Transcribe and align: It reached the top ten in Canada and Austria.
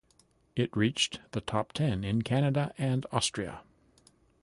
It 0.55 0.75
reached 0.75 1.19
the 1.33 1.41
top 1.41 1.73
ten 1.73 2.03
in 2.03 2.23
Canada 2.23 2.73
and 2.75 3.05
Austria. 3.11 3.61